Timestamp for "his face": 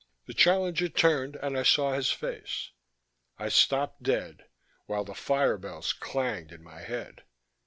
1.93-2.71